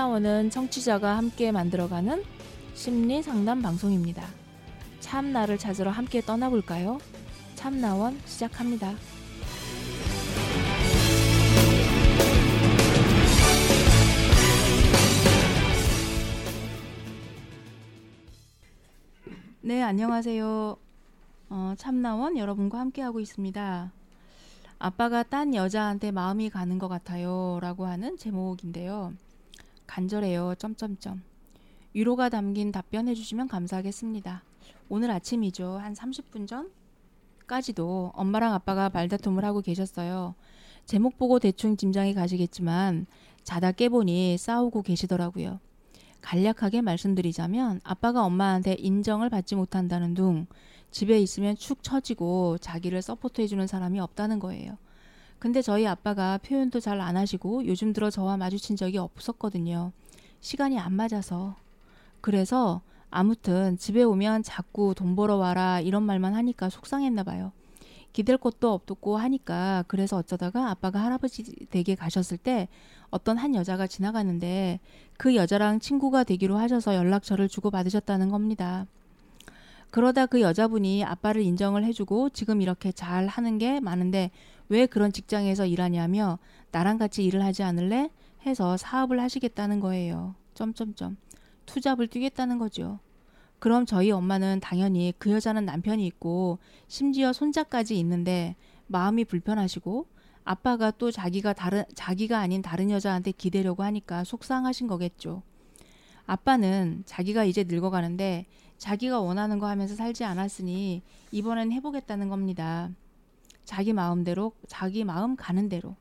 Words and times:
참나원은 0.00 0.48
청취자가 0.48 1.18
함께 1.18 1.52
만들어가는 1.52 2.24
심리 2.72 3.22
상담 3.22 3.60
방송입니다. 3.60 4.26
참나를 5.00 5.58
찾으러 5.58 5.90
함께 5.90 6.22
떠나볼까요? 6.22 6.98
참나원 7.54 8.18
시작합니다. 8.24 8.94
네, 19.60 19.82
안녕하세요. 19.82 20.78
어, 21.50 21.74
참나원 21.76 22.38
여러분과 22.38 22.78
함께하고 22.78 23.20
있습니다. 23.20 23.92
아빠가 24.78 25.22
딴 25.24 25.54
여자한테 25.54 26.10
마음이 26.10 26.48
가는 26.48 26.78
것 26.78 26.88
같아요. 26.88 27.58
라고 27.60 27.84
하는 27.84 28.16
제목인데요. 28.16 29.12
간절해요. 29.90 30.54
점점점. 30.56 31.20
위로가 31.94 32.28
담긴 32.28 32.70
답변 32.70 33.08
해 33.08 33.14
주시면 33.14 33.48
감사하겠습니다. 33.48 34.44
오늘 34.88 35.10
아침이죠. 35.10 35.78
한 35.78 35.94
30분 35.94 36.46
전까지도 36.46 38.12
엄마랑 38.14 38.54
아빠가 38.54 38.88
말다툼을 38.88 39.44
하고 39.44 39.60
계셨어요. 39.60 40.36
제목 40.86 41.18
보고 41.18 41.40
대충 41.40 41.76
짐작이 41.76 42.14
가시겠지만 42.14 43.06
자다 43.42 43.72
깨보니 43.72 44.38
싸우고 44.38 44.82
계시더라고요. 44.82 45.58
간략하게 46.20 46.82
말씀드리자면 46.82 47.80
아빠가 47.82 48.24
엄마한테 48.24 48.74
인정을 48.78 49.28
받지 49.28 49.56
못한다는 49.56 50.14
둥 50.14 50.46
집에 50.92 51.18
있으면 51.18 51.56
축 51.56 51.82
처지고 51.82 52.58
자기를 52.58 53.02
서포트해주는 53.02 53.66
사람이 53.66 53.98
없다는 53.98 54.38
거예요. 54.38 54.76
근데 55.40 55.62
저희 55.62 55.86
아빠가 55.86 56.38
표현도 56.38 56.78
잘 56.80 57.00
안 57.00 57.16
하시고 57.16 57.66
요즘 57.66 57.92
들어 57.94 58.10
저와 58.10 58.36
마주친 58.36 58.76
적이 58.76 58.98
없었거든요. 58.98 59.90
시간이 60.40 60.78
안 60.78 60.92
맞아서. 60.92 61.56
그래서 62.20 62.82
아무튼 63.10 63.78
집에 63.78 64.02
오면 64.02 64.42
자꾸 64.42 64.94
돈 64.94 65.16
벌어 65.16 65.36
와라 65.36 65.80
이런 65.80 66.02
말만 66.02 66.34
하니까 66.34 66.68
속상했나 66.68 67.22
봐요. 67.24 67.52
기댈 68.12 68.36
것도 68.36 68.70
없고 68.72 69.16
하니까 69.16 69.84
그래서 69.88 70.18
어쩌다가 70.18 70.68
아빠가 70.70 71.02
할아버지 71.02 71.44
댁에 71.70 71.94
가셨을 71.94 72.36
때 72.36 72.68
어떤 73.08 73.38
한 73.38 73.54
여자가 73.54 73.86
지나가는데 73.86 74.80
그 75.16 75.36
여자랑 75.36 75.80
친구가 75.80 76.24
되기로 76.24 76.58
하셔서 76.58 76.94
연락처를 76.94 77.48
주고 77.48 77.70
받으셨다는 77.70 78.28
겁니다. 78.30 78.86
그러다 79.90 80.26
그 80.26 80.40
여자분이 80.40 81.04
아빠를 81.04 81.42
인정을 81.42 81.84
해주고 81.84 82.30
지금 82.30 82.62
이렇게 82.62 82.92
잘 82.92 83.26
하는 83.26 83.58
게 83.58 83.80
많은데 83.80 84.30
왜 84.68 84.86
그런 84.86 85.12
직장에서 85.12 85.66
일하냐며 85.66 86.38
나랑 86.70 86.98
같이 86.98 87.24
일을 87.24 87.44
하지 87.44 87.62
않을래? 87.62 88.10
해서 88.46 88.76
사업을 88.76 89.20
하시겠다는 89.20 89.80
거예요. 89.80 90.34
점점점. 90.54 91.16
투잡을 91.66 92.06
뛰겠다는 92.08 92.58
거죠. 92.58 93.00
그럼 93.58 93.84
저희 93.84 94.10
엄마는 94.10 94.60
당연히 94.60 95.12
그 95.18 95.30
여자는 95.30 95.66
남편이 95.66 96.06
있고 96.06 96.58
심지어 96.88 97.32
손자까지 97.32 97.98
있는데 97.98 98.56
마음이 98.86 99.24
불편하시고 99.24 100.06
아빠가 100.44 100.90
또 100.90 101.10
자기가 101.10 101.52
다른 101.52 101.84
자기가 101.94 102.38
아닌 102.38 102.62
다른 102.62 102.90
여자한테 102.90 103.32
기대려고 103.32 103.82
하니까 103.82 104.24
속상하신 104.24 104.86
거겠죠. 104.86 105.42
아빠는 106.26 107.02
자기가 107.06 107.44
이제 107.44 107.64
늙어가는데 107.66 108.46
자기가 108.80 109.20
원하는 109.20 109.58
거 109.58 109.68
하면서 109.68 109.94
살지 109.94 110.24
않았으니 110.24 111.02
이번엔 111.32 111.70
해보겠다는 111.70 112.30
겁니다. 112.30 112.90
자기 113.66 113.92
마음대로, 113.92 114.52
자기 114.68 115.04
마음 115.04 115.36
가는 115.36 115.68
대로. 115.68 115.96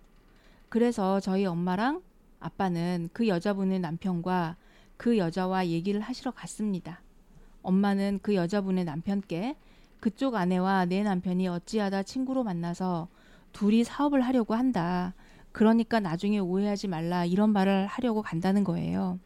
그래서 0.70 1.20
저희 1.20 1.46
엄마랑 1.46 2.02
아빠는 2.40 3.10
그 3.12 3.28
여자분의 3.28 3.82
남편과 3.82 4.56
그 4.96 5.18
여자와 5.18 5.68
얘기를 5.68 6.00
하시러 6.00 6.32
갔습니다. 6.32 7.02
엄마는 7.64 8.20
그 8.22 8.36
여자분의 8.36 8.86
남편께 8.86 9.58
그쪽 10.00 10.36
아내와 10.36 10.86
내 10.86 11.04
남편이 11.04 11.50
어찌하다 11.50 12.04
친구로 12.04 12.46
만나서 12.46 13.10
둘이 13.52 13.84
사업을 13.84 14.22
하려고 14.22 14.56
한다. 14.56 15.14
그러니까 15.52 16.00
나중에 16.00 16.40
오해하지 16.40 16.88
말라 16.88 17.26
이런 17.26 17.52
말을 17.52 17.88
하려고 17.88 18.22
간다는 18.22 18.64
거예요. 18.64 19.20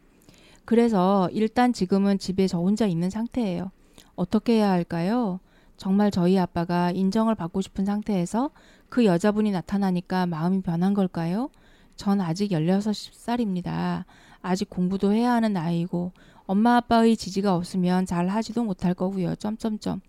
그래서 0.65 1.29
일단 1.31 1.73
지금은 1.73 2.19
집에 2.19 2.47
저 2.47 2.59
혼자 2.59 2.85
있는 2.85 3.09
상태예요. 3.09 3.71
어떻게 4.15 4.53
해야 4.53 4.71
할까요? 4.71 5.39
정말 5.77 6.11
저희 6.11 6.37
아빠가 6.37 6.91
인정을 6.91 7.35
받고 7.35 7.61
싶은 7.61 7.85
상태에서 7.85 8.51
그 8.89 9.05
여자분이 9.05 9.51
나타나니까 9.51 10.27
마음이 10.27 10.61
변한 10.61 10.93
걸까요? 10.93 11.49
전 11.95 12.21
아직 12.21 12.51
16살입니다. 12.51 14.05
아직 14.41 14.69
공부도 14.69 15.13
해야 15.13 15.33
하는 15.33 15.53
나이고 15.53 16.11
엄마 16.45 16.77
아빠의 16.77 17.17
지지가 17.17 17.55
없으면 17.55 18.05
잘 18.05 18.27
하지도 18.27 18.63
못할 18.63 18.93
거고요. 18.93 19.35
점점점. 19.35 20.01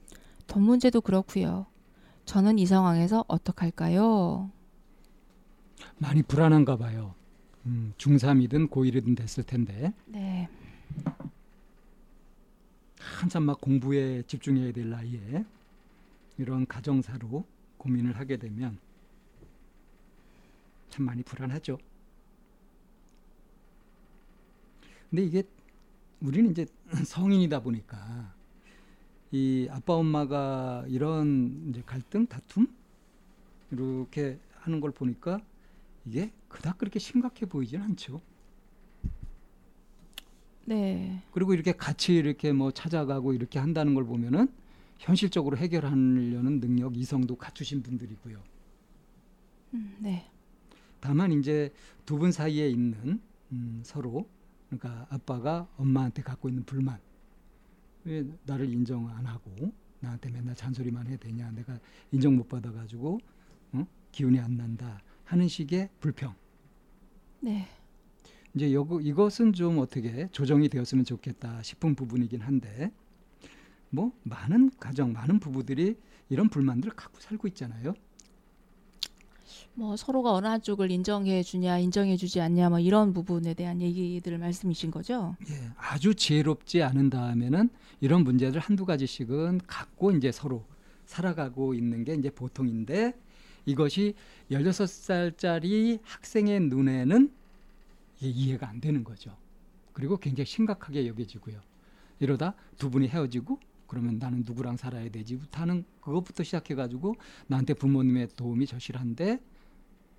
돈 0.46 0.62
문제도 0.62 1.00
그렇고요. 1.00 1.66
저는 2.24 2.58
이 2.58 2.66
상황에서 2.66 3.24
어떡할까요? 3.28 4.50
많이 5.98 6.22
불안한가 6.22 6.76
봐요. 6.76 7.14
음, 7.66 7.94
중3이든 7.98 8.68
고1이든 8.68 9.16
됐을 9.16 9.44
텐데. 9.44 9.92
네. 10.06 10.48
한참 12.98 13.44
막 13.44 13.60
공부에 13.60 14.22
집중해야 14.22 14.72
될 14.72 14.90
나이에 14.90 15.44
이런 16.38 16.66
가정사로 16.66 17.44
고민을 17.78 18.16
하게 18.18 18.36
되면 18.36 18.78
참 20.90 21.04
많이 21.04 21.22
불안하죠. 21.22 21.78
근데 25.10 25.24
이게 25.24 25.42
우리는 26.20 26.50
이제 26.50 26.66
성인이다 27.06 27.60
보니까 27.60 28.34
이 29.30 29.68
아빠 29.70 29.94
엄마가 29.94 30.84
이런 30.88 31.68
이제 31.68 31.82
갈등 31.84 32.26
다툼 32.26 32.66
이렇게 33.70 34.38
하는 34.60 34.80
걸 34.80 34.90
보니까 34.90 35.40
이게 36.04 36.32
그닥 36.48 36.78
그렇게 36.78 36.98
심각해 36.98 37.46
보이지는 37.46 37.84
않죠. 37.84 38.20
네. 40.66 41.22
그리고 41.32 41.52
이렇게 41.54 41.72
같이 41.72 42.14
이렇게 42.14 42.52
뭐 42.52 42.70
찾아가고 42.70 43.34
이렇게 43.34 43.58
한다는 43.58 43.94
걸 43.94 44.04
보면은 44.04 44.48
현실적으로 44.98 45.56
해결하려는 45.56 46.60
능력 46.60 46.96
이성도 46.96 47.36
갖추신 47.36 47.82
분들이고요. 47.82 48.42
음, 49.74 49.96
네. 50.00 50.30
다만 51.00 51.32
이제 51.32 51.72
두 52.06 52.18
분 52.18 52.32
사이에 52.32 52.68
있는 52.68 53.20
음, 53.52 53.82
서로 53.84 54.28
그러니까 54.68 55.06
아빠가 55.10 55.68
엄마한테 55.76 56.22
갖고 56.22 56.48
있는 56.48 56.64
불만 56.64 56.98
왜 58.04 58.24
나를 58.44 58.70
인정 58.70 59.08
안 59.10 59.26
하고 59.26 59.72
나한테 60.00 60.30
맨날 60.30 60.54
잔소리만 60.54 61.06
해야 61.06 61.16
되냐 61.16 61.50
내가 61.52 61.78
인정 62.12 62.36
못 62.36 62.48
받아가지고 62.48 63.18
어? 63.72 63.86
기운이 64.12 64.38
안 64.38 64.56
난다 64.56 65.00
하는 65.24 65.48
식의 65.48 65.90
불평. 66.00 66.34
네. 67.40 67.66
이제 68.54 68.72
요 68.72 68.86
이것은 69.02 69.52
좀 69.52 69.78
어떻게 69.78 70.28
조정이 70.30 70.68
되었으면 70.68 71.04
좋겠다 71.04 71.62
싶은 71.62 71.94
부분이긴 71.94 72.40
한데 72.40 72.92
뭐 73.90 74.12
많은 74.22 74.70
가정 74.78 75.12
많은 75.12 75.40
부부들이 75.40 75.96
이런 76.28 76.48
불만들을 76.48 76.94
갖고 76.94 77.20
살고 77.20 77.48
있잖아요. 77.48 77.94
뭐 79.74 79.96
서로가 79.96 80.32
어느 80.32 80.46
한쪽을 80.46 80.90
인정해 80.90 81.42
주냐 81.42 81.78
인정해 81.78 82.16
주지 82.16 82.40
않냐 82.40 82.70
뭐 82.70 82.78
이런 82.78 83.12
부분에 83.12 83.54
대한 83.54 83.80
얘기들 83.82 84.38
말씀이신 84.38 84.90
거죠? 84.90 85.36
예, 85.48 85.70
아주 85.76 86.14
지혜롭지 86.14 86.82
않은 86.82 87.10
다음에는 87.10 87.68
이런 88.00 88.22
문제들 88.22 88.60
한두 88.60 88.84
가지씩은 88.84 89.62
갖고 89.66 90.12
이제 90.12 90.30
서로 90.30 90.64
살아가고 91.06 91.74
있는 91.74 92.04
게 92.04 92.14
이제 92.14 92.30
보통인데 92.30 93.14
이것이 93.66 94.14
16살짜리 94.50 96.00
학생의 96.02 96.60
눈에는 96.60 97.32
이해가 98.20 98.68
안 98.68 98.80
되는 98.80 99.04
거죠. 99.04 99.36
그리고 99.92 100.16
굉장히 100.16 100.46
심각하게 100.46 101.06
여겨지고요. 101.06 101.60
이러다 102.20 102.54
두 102.78 102.90
분이 102.90 103.08
헤어지고 103.08 103.58
그러면 103.86 104.18
나는 104.18 104.42
누구랑 104.46 104.76
살아야 104.76 105.08
되지부터 105.08 105.60
하는 105.60 105.84
그것부터 106.00 106.42
시작해가지고 106.42 107.14
나한테 107.46 107.74
부모님의 107.74 108.28
도움이 108.36 108.66
절실한데 108.66 109.40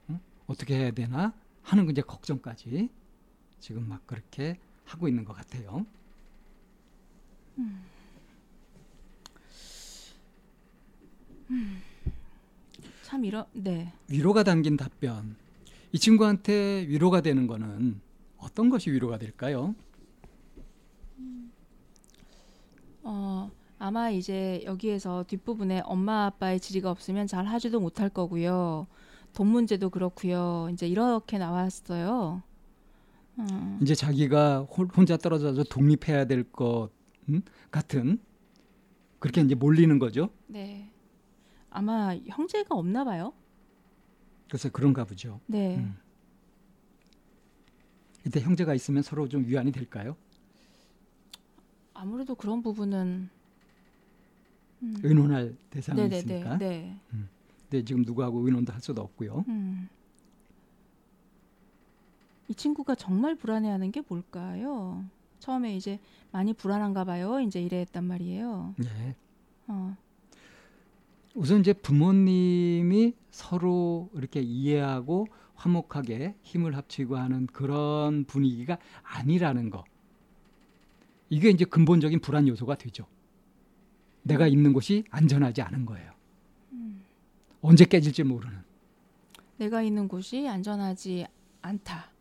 어? 0.07 0.19
어떻게 0.47 0.77
해야 0.77 0.92
되나 0.92 1.33
하는 1.62 1.89
이제 1.89 2.01
걱정까지 2.01 2.89
지금 3.59 3.88
막 3.88 4.06
그렇게 4.06 4.59
하고 4.86 5.07
있는 5.07 5.25
것 5.25 5.33
같아요. 5.33 5.86
음. 7.57 7.83
음. 11.50 11.81
참 13.16 13.24
이런 13.24 13.46
네. 13.54 13.94
위로가 14.10 14.44
담긴 14.44 14.76
답변. 14.76 15.38
이 15.94 15.98
친구한테 16.00 16.86
위로가 16.90 17.22
되는 17.22 17.48
거는 17.48 18.02
어떤 18.40 18.70
것이 18.70 18.92
위로가 18.92 19.18
될까요? 19.18 19.74
어, 23.04 23.50
아마 23.80 24.10
이제 24.10 24.62
여기에서 24.66 25.24
뒷부분에 25.30 25.84
엄마 25.86 26.26
아빠의 26.26 26.60
지지가 26.60 26.92
없으면 26.92 27.26
잘 27.28 27.46
하지도 27.46 27.80
못할 27.80 28.10
거고요. 28.10 28.86
돈 29.32 29.48
문제도 29.48 29.90
그렇고요. 29.90 30.68
이제 30.74 30.86
이렇게 30.86 31.38
나왔어요. 31.38 32.44
어, 33.38 33.80
이제 33.82 33.96
자기가 33.96 34.64
홀- 34.64 34.88
혼자 34.88 35.16
떨어져서 35.16 35.64
독립해야 35.64 36.26
될것 36.26 36.92
음? 37.30 37.42
같은 37.72 38.20
그렇게 39.20 39.40
이제 39.40 39.56
몰리는 39.56 40.00
거죠. 40.00 40.32
네. 40.48 40.90
아마 41.75 42.16
형제가 42.16 42.74
없나 42.74 43.04
봐요. 43.04 43.33
그래서 44.48 44.69
그런가 44.69 45.04
보죠. 45.04 45.42
네. 45.45 45.75
음. 45.75 45.98
이때 48.25 48.39
형제가 48.39 48.74
있으면 48.74 49.04
서로 49.04 49.27
좀 49.27 49.45
위안이 49.45 49.74
될까요? 49.74 50.16
아무래도 51.94 52.33
그런 52.33 52.62
부분은 52.62 53.30
음. 54.83 54.98
의논할 55.04 55.54
대상이 55.69 56.00
네네네. 56.01 56.18
있으니까. 56.19 56.57
네. 56.57 56.98
근데 57.69 57.83
지금 57.83 58.04
누구하고 58.04 58.39
의논도 58.45 58.71
할 58.71 58.80
수도 58.80 59.01
없고요. 59.01 59.44
음. 59.50 59.89
이 62.48 62.56
친구가 62.56 62.95
정말 62.95 63.36
불안해하는 63.36 63.92
게 63.92 64.01
뭘까요? 64.07 65.04
처음에 65.39 65.75
이제 65.75 66.00
많이 66.31 66.54
불안한가 66.54 67.04
봐요. 67.04 67.42
이제 67.42 67.62
이랬단 67.62 68.06
말이에요. 68.06 68.75
네. 68.78 69.16
어, 69.68 69.98
우선 71.36 71.60
이제 71.60 71.74
부모님이 71.74 73.14
서로 73.30 74.10
이렇게 74.14 74.42
이해하고 74.42 75.28
화목하게 75.56 76.36
힘을 76.42 76.76
합치고 76.76 77.18
하는 77.18 77.46
그런 77.48 78.24
분위기가 78.24 78.78
아니라는 79.04 79.70
거. 79.70 79.84
이게 81.30 81.50
이제 81.50 81.66
근본적인 81.66 82.22
불안 82.22 82.48
요소가 82.48 82.76
되죠. 82.76 83.06
내가 84.24 84.48
있는 84.48 84.72
곳이 84.74 85.04
안전하지 85.10 85.62
않은 85.62 85.86
거예요. 85.86 86.12
언제 87.62 87.84
깨질지 87.84 88.24
모르는. 88.24 88.64
내가 89.58 89.81
있는 89.81 90.08
곳이 90.08 90.48
안전하지 90.48 91.26
않다. 91.62 92.12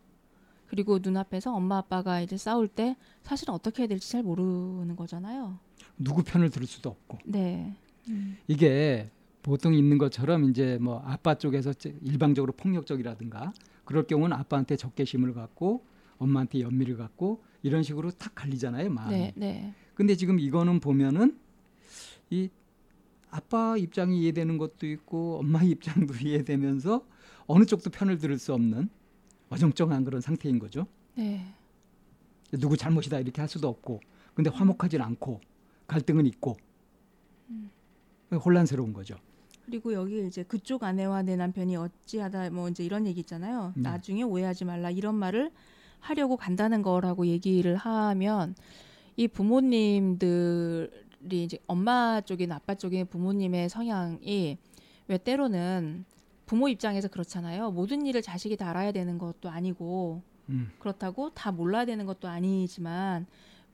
그리고 0.67 0.99
눈앞에서 1.00 1.55
엄마 1.55 1.78
아빠가 1.78 2.20
이제 2.20 2.37
싸울 2.37 2.67
때 2.67 2.96
사실은 3.22 3.55
어떻게 3.55 3.82
해야 3.82 3.88
될지 3.88 4.10
잘 4.10 4.22
모르는 4.25 4.96
거잖아요. 4.96 5.58
누구 5.99 6.25
편을 6.25 6.50
들을 6.50 6.67
수도 6.67 6.90
없고. 6.90 7.19
네. 7.25 7.76
음. 8.08 8.36
이게 8.48 9.10
보통 9.42 9.74
있는 9.74 9.98
것처럼 9.98 10.44
이제 10.50 10.78
뭐 10.80 11.00
아빠 11.04 11.34
쪽에서 11.36 11.72
제- 11.72 11.94
일방적으로 12.02 12.52
폭력적이라든가 12.52 13.52
그럴 13.84 14.06
경우는 14.06 14.36
아빠한테 14.36 14.76
적개심을 14.76 15.34
갖고 15.34 15.84
엄마한테 16.18 16.60
연민을 16.60 16.96
갖고 16.96 17.42
이런 17.62 17.82
식으로 17.82 18.10
탁 18.12 18.34
갈리잖아요 18.34 18.90
마음이. 18.90 19.14
네, 19.16 19.32
네. 19.36 19.74
근데 19.94 20.16
지금 20.16 20.38
이거는 20.38 20.80
보면은 20.80 21.38
이 22.30 22.48
아빠 23.30 23.76
입장이 23.76 24.20
이해되는 24.22 24.58
것도 24.58 24.86
있고 24.86 25.38
엄마 25.40 25.60
입장도 25.64 26.14
이해되면서 26.22 27.04
어느 27.46 27.64
쪽도 27.66 27.90
편을 27.90 28.18
들을 28.18 28.38
수 28.38 28.54
없는 28.54 28.88
어정쩡한 29.50 30.04
그런 30.04 30.20
상태인 30.20 30.58
거죠. 30.58 30.86
네. 31.16 31.44
누구 32.52 32.76
잘못이다 32.76 33.18
이렇게 33.20 33.40
할 33.42 33.48
수도 33.48 33.68
없고 33.68 34.00
근데 34.34 34.48
화목하진 34.50 35.00
않고 35.02 35.40
갈등은 35.86 36.26
있고 36.26 36.56
혼란스러운 38.38 38.92
거죠. 38.92 39.16
그리고 39.66 39.92
여기 39.94 40.26
이제 40.26 40.42
그쪽 40.42 40.82
아내와 40.84 41.22
내 41.22 41.36
남편이 41.36 41.76
어찌하다 41.76 42.50
뭐 42.50 42.69
이제 42.69 42.84
이런 42.84 43.06
얘기 43.06 43.20
있잖아요. 43.20 43.72
네. 43.76 43.82
나중에 43.82 44.22
오해하지 44.22 44.64
말라 44.64 44.90
이런 44.90 45.14
말을 45.14 45.50
하려고 46.00 46.36
간다는 46.36 46.82
거라고 46.82 47.26
얘기를 47.26 47.76
하면 47.76 48.54
이 49.16 49.26
부모님들이 49.26 50.90
이제 51.31 51.58
엄마 51.66 52.20
쪽이나 52.20 52.56
아빠 52.56 52.75
쪽의 52.75 53.06
부모님의 53.06 53.70
성향이 53.70 54.58
왜 55.08 55.19
때로는 55.19 56.04
부모 56.46 56.69
입장에서 56.69 57.08
그렇잖아요. 57.08 57.70
모든 57.70 58.04
일을 58.04 58.20
자식이 58.20 58.56
다 58.56 58.69
알아야 58.70 58.92
되는 58.92 59.16
것도 59.16 59.48
아니고 59.48 60.22
음. 60.50 60.70
그렇다고 60.78 61.31
다 61.31 61.50
몰라야 61.52 61.86
되는 61.86 62.04
것도 62.04 62.28
아니지만 62.28 63.26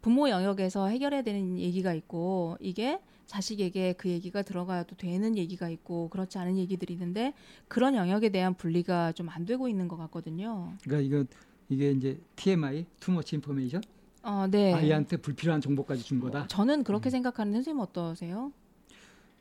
부모 0.03 0.31
영역에서 0.31 0.87
해결해야 0.87 1.23
되는 1.23 1.59
얘기가 1.59 1.93
있고 1.95 2.57
이게 2.61 3.01
자식에게 3.31 3.93
그 3.93 4.09
얘기가 4.09 4.43
들어가도 4.43 4.97
되는 4.97 5.37
얘기가 5.39 5.69
있고 5.71 6.09
그렇지 6.09 6.37
않은 6.39 6.59
얘기들이 6.59 6.95
있는데 6.95 7.33
그런 7.69 7.95
영역에 7.95 8.29
대한 8.31 8.55
분리가 8.55 9.13
좀 9.13 9.31
안 9.31 9.47
되고 9.47 9.69
있는 9.69 9.87
것 9.87 9.97
같거든요. 9.97 10.73
그러니까 10.83 11.07
이거 11.07 11.25
이게 11.69 11.93
이제 11.93 12.19
TMI, 12.35 12.85
too 12.99 13.15
much 13.15 13.37
information, 13.37 13.81
어, 14.25 14.49
네. 14.51 14.75
아이한테 14.75 15.17
불필요한 15.19 15.61
정보까지 15.61 16.03
준 16.03 16.19
거다. 16.19 16.49
저는 16.49 16.83
그렇게 16.83 17.09
음. 17.09 17.11
생각하는 17.11 17.53
선생님 17.53 17.81
어떠세요? 17.81 18.53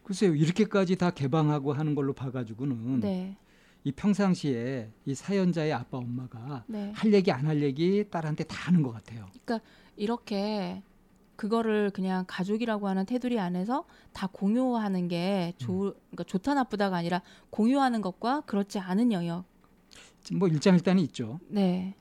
글쎄요, 0.04 0.36
이렇게까지 0.36 0.96
다 0.98 1.10
개방하고 1.10 1.74
하는 1.74 1.96
걸로 1.96 2.14
봐가지고는 2.14 3.00
네, 3.00 3.36
이 3.84 3.92
평상시에 3.92 4.92
이 5.08 5.16
사연자의 5.16 5.74
아빠 5.74 5.98
엄마가 5.98 6.64
네. 6.68 6.92
할 6.96 7.12
얘기 7.12 7.32
안 7.32 7.48
할 7.48 7.64
얘기 7.64 8.06
딸한테 8.08 8.44
다 8.44 8.56
하는 8.68 8.84
것 8.84 8.92
같아요. 8.92 9.26
이렇게 9.98 10.84
그거를 11.40 11.90
그냥 11.92 12.26
가족이라고 12.28 12.90
하는 12.90 13.06
테두리 13.06 13.40
안에서 13.40 13.86
다 14.12 14.28
공유하는 14.30 15.08
게 15.08 15.54
좋, 15.58 15.96
그러니까 16.10 16.26
좋다 16.26 16.54
나쁘다가 16.54 16.98
아니라 16.98 17.22
공유하는 17.50 18.02
것과 18.02 18.42
그렇지 18.42 18.78
않은 18.78 19.14
영역. 19.14 19.46
뭐 20.34 20.50
일장일단이 20.50 21.02
있죠. 21.04 21.40
네. 21.48 21.96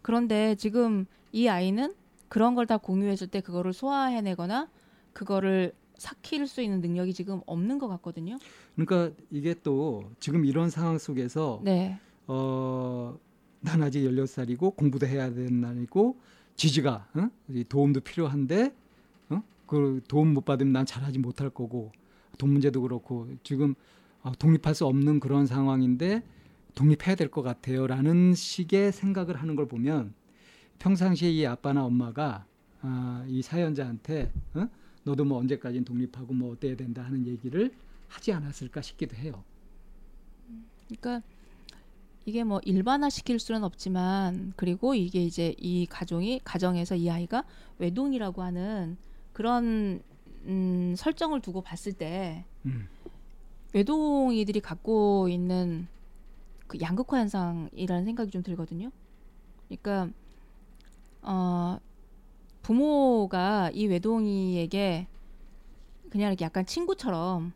그런데 0.00 0.54
지금 0.54 1.04
이 1.30 1.46
아이는 1.46 1.92
그런 2.30 2.54
걸 2.54 2.64
다 2.64 2.78
공유했을 2.78 3.26
때 3.26 3.42
그거를 3.42 3.74
소화해내거나 3.74 4.70
그거를 5.12 5.74
삭힐 5.98 6.46
수 6.46 6.62
있는 6.62 6.80
능력이 6.80 7.12
지금 7.12 7.42
없는 7.44 7.78
것 7.78 7.86
같거든요. 7.88 8.38
그러니까 8.76 9.14
이게 9.30 9.54
또 9.62 10.04
지금 10.20 10.46
이런 10.46 10.70
상황 10.70 10.96
속에서 10.96 11.60
네. 11.62 11.98
어, 12.26 13.14
난 13.60 13.82
아직 13.82 14.00
16살이고 14.08 14.74
공부도 14.74 15.06
해야 15.06 15.28
되는 15.28 15.60
나이고 15.60 16.16
지지가 16.56 17.08
어? 17.14 17.30
이 17.48 17.64
도움도 17.64 18.00
필요한데 18.00 18.74
어? 19.30 19.42
그 19.66 20.00
도움 20.08 20.34
못 20.34 20.44
받으면 20.44 20.72
난 20.72 20.86
잘하지 20.86 21.18
못할 21.18 21.50
거고 21.50 21.92
돈 22.38 22.50
문제도 22.50 22.80
그렇고 22.80 23.28
지금 23.42 23.74
어, 24.22 24.32
독립할 24.38 24.74
수 24.74 24.86
없는 24.86 25.20
그런 25.20 25.46
상황인데 25.46 26.22
독립해야 26.74 27.14
될 27.14 27.28
것 27.30 27.42
같아요라는 27.42 28.34
식의 28.34 28.92
생각을 28.92 29.36
하는 29.36 29.54
걸 29.56 29.68
보면 29.68 30.14
평상시에 30.78 31.30
이 31.30 31.46
아빠나 31.46 31.84
엄마가 31.84 32.46
아, 32.80 33.24
이 33.28 33.42
사연자한테 33.42 34.32
어? 34.54 34.68
너도 35.04 35.24
뭐 35.24 35.38
언제까지는 35.38 35.84
독립하고 35.84 36.32
뭐 36.34 36.52
어때야 36.52 36.76
된다 36.76 37.02
하는 37.02 37.26
얘기를 37.26 37.72
하지 38.08 38.32
않았을까 38.32 38.80
싶기도 38.82 39.16
해요. 39.16 39.44
그러니까 40.88 41.22
이게 42.26 42.42
뭐 42.42 42.60
일반화 42.64 43.10
시킬 43.10 43.38
수는 43.38 43.64
없지만 43.64 44.54
그리고 44.56 44.94
이게 44.94 45.22
이제 45.22 45.54
이 45.58 45.86
가정이 45.86 46.40
가정에서 46.44 46.96
이 46.96 47.10
아이가 47.10 47.44
외동이라고 47.78 48.42
하는 48.42 48.96
그런 49.32 50.02
음, 50.46 50.94
설정을 50.96 51.40
두고 51.40 51.60
봤을 51.60 51.92
때 51.92 52.44
음. 52.64 52.88
외동이들이 53.74 54.60
갖고 54.60 55.28
있는 55.28 55.86
그 56.66 56.78
양극화 56.80 57.18
현상이라는 57.18 58.04
생각이 58.04 58.30
좀 58.30 58.42
들거든요. 58.42 58.90
그러니까 59.68 60.08
어 61.22 61.78
부모가 62.62 63.70
이 63.74 63.86
외동이에게 63.86 65.06
그냥 66.08 66.28
이렇게 66.28 66.44
약간 66.44 66.64
친구처럼 66.64 67.52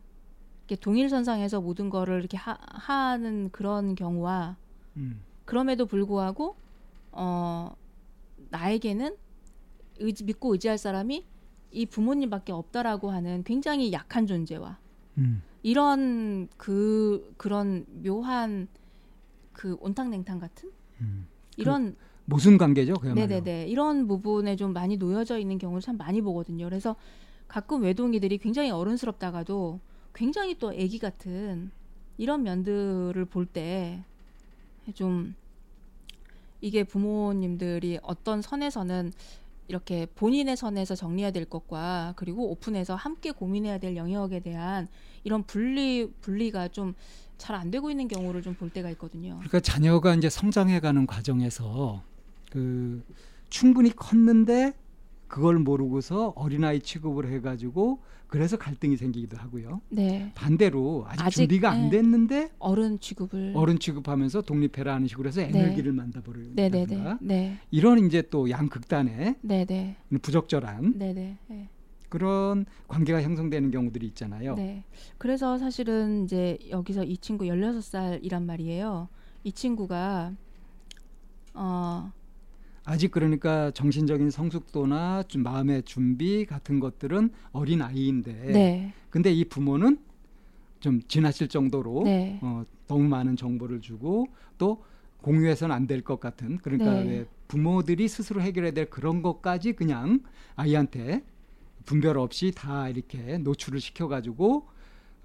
동일선상에서 0.75 1.61
모든 1.61 1.89
거를 1.89 2.19
이렇게 2.19 2.37
하, 2.37 2.57
하는 2.59 3.49
그런 3.51 3.95
경우와 3.95 4.57
음. 4.97 5.21
그럼에도 5.45 5.85
불구하고 5.85 6.55
어 7.11 7.75
나에게는 8.49 9.15
의지, 9.99 10.23
믿고 10.23 10.53
의지할 10.53 10.77
사람이 10.77 11.25
이 11.71 11.85
부모님밖에 11.85 12.51
없다라고 12.51 13.11
하는 13.11 13.43
굉장히 13.43 13.91
약한 13.91 14.25
존재와 14.25 14.77
음. 15.17 15.41
이런 15.61 16.47
그 16.57 17.33
그런 17.37 17.85
묘한 18.03 18.67
그 19.53 19.77
온탕냉탕 19.81 20.39
같은 20.39 20.71
음. 21.01 21.27
이런 21.57 21.95
모순 22.25 22.57
관계죠, 22.57 22.93
그야말로. 22.93 23.27
네네네 23.27 23.67
이런 23.67 24.07
부분에 24.07 24.55
좀 24.55 24.71
많이 24.71 24.97
놓여져 24.97 25.39
있는 25.39 25.57
경우를 25.57 25.81
참 25.81 25.97
많이 25.97 26.21
보거든요. 26.21 26.65
그래서 26.65 26.95
가끔 27.47 27.81
외동이들이 27.81 28.37
굉장히 28.37 28.69
어른스럽다가도 28.69 29.79
굉장히 30.13 30.57
또 30.57 30.69
아기 30.69 30.99
같은 30.99 31.71
이런 32.17 32.43
면들을 32.43 33.23
볼 33.25 33.45
때 33.45 34.03
좀 34.95 35.35
이게 36.61 36.83
부모님들이 36.83 37.99
어떤 38.01 38.41
선에서는 38.41 39.13
이렇게 39.67 40.07
본인의 40.15 40.57
선에서 40.57 40.95
정리해야 40.95 41.29
될 41.31 41.45
것과 41.45 42.13
그리고 42.15 42.49
오픈해서 42.49 42.95
함께 42.95 43.31
고민해야 43.31 43.77
될 43.77 43.95
영역에 43.95 44.39
대한 44.39 44.87
이런 45.23 45.43
분리 45.43 46.11
분리가 46.21 46.69
좀 46.69 46.95
잘 47.37 47.55
안 47.55 47.71
되고 47.71 47.89
있는 47.89 48.07
경우를 48.09 48.41
좀 48.41 48.55
볼 48.55 48.69
때가 48.69 48.89
있거든요. 48.91 49.35
그러니까 49.35 49.59
자녀가 49.61 50.13
이제 50.15 50.29
성장해가는 50.29 51.07
과정에서 51.07 52.03
그 52.51 53.01
충분히 53.49 53.95
컸는데 53.95 54.73
그걸 55.29 55.59
모르고서 55.59 56.33
어린아이 56.35 56.81
취급을 56.81 57.31
해가지고 57.31 58.01
그래서 58.27 58.57
갈등이 58.57 58.97
생기기도 58.97 59.37
하고요. 59.37 59.81
네. 59.89 60.31
반대로 60.35 61.05
아직, 61.07 61.21
아직, 61.23 61.35
준비가 61.37 61.71
안 61.71 61.83
네. 61.83 61.97
됐는데 61.97 62.49
어른 62.59 62.99
취급을 62.99 63.53
어른 63.55 63.79
취급하면서 63.79 64.41
독립해라 64.41 64.95
하는 64.95 65.07
식으로 65.07 65.29
해서 65.29 65.41
네. 65.41 65.47
에너지를 65.47 65.95
네, 66.55 66.69
네, 66.69 66.85
네. 66.85 67.15
네. 67.21 67.57
이런 67.71 68.05
이제 68.05 68.23
또 68.29 68.49
양극단의 68.49 69.35
네, 69.41 69.65
네. 69.65 69.95
부적절한 70.21 70.93
네, 70.97 71.13
네. 71.13 71.37
네. 71.47 71.69
그런 72.09 72.65
관계가 72.87 73.21
형성되는 73.21 73.69
경우들이 73.69 74.07
있잖아요. 74.07 74.55
네. 74.55 74.83
그래서 75.19 75.59
사실은 75.59 76.23
이제 76.23 76.57
여기서 76.71 77.03
이 77.03 77.17
친구 77.17 77.45
16살이란 77.45 78.43
말이에요. 78.43 79.09
이 79.43 79.51
친구가 79.51 80.33
어, 81.53 82.11
아직 82.89 83.11
그러니까 83.11 83.69
정신적인 83.69 84.31
성숙도나 84.31 85.21
좀 85.27 85.43
마음의 85.43 85.83
준비 85.83 86.47
같은 86.47 86.79
것들은 86.79 87.29
어린 87.51 87.83
아이인데 87.83 88.33
네. 88.33 88.93
근데 89.11 89.31
이 89.31 89.45
부모는 89.45 89.99
좀 90.79 90.99
지나칠 91.07 91.49
정도로 91.49 92.01
네. 92.05 92.39
어, 92.41 92.63
너무 92.87 93.03
많은 93.07 93.35
정보를 93.35 93.79
주고 93.81 94.25
또 94.57 94.83
공유해서는 95.21 95.75
안 95.75 95.85
될 95.85 96.01
것 96.01 96.19
같은 96.19 96.57
그러니까 96.57 96.91
네. 96.93 97.03
왜 97.09 97.25
부모들이 97.47 98.07
스스로 98.07 98.41
해결해야 98.41 98.71
될 98.71 98.89
그런 98.89 99.21
것까지 99.21 99.73
그냥 99.73 100.23
아이한테 100.55 101.23
분별 101.85 102.17
없이 102.17 102.51
다 102.55 102.89
이렇게 102.89 103.37
노출을 103.37 103.79
시켜가지고 103.79 104.65